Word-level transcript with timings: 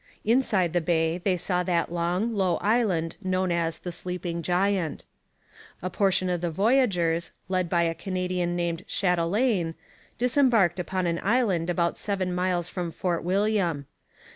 Inside 0.25 0.73
the 0.73 0.81
bay 0.81 1.19
they 1.19 1.37
saw 1.37 1.61
that 1.61 1.91
long, 1.91 2.33
low 2.33 2.55
island 2.57 3.17
known 3.23 3.51
as 3.51 3.77
the 3.77 3.91
Sleeping 3.91 4.41
Giant. 4.41 5.05
A 5.83 5.91
portion 5.91 6.27
of 6.27 6.41
the 6.41 6.49
voyageurs, 6.49 7.31
led 7.47 7.69
by 7.69 7.83
a 7.83 7.93
Canadian 7.93 8.55
named 8.55 8.83
Chatelain, 8.87 9.75
disembarked 10.17 10.79
upon 10.79 11.05
an 11.05 11.19
island 11.21 11.69
about 11.69 11.99
seven 11.99 12.33
miles 12.33 12.67
from 12.67 12.89
Fort 12.91 13.23
William. 13.23 13.85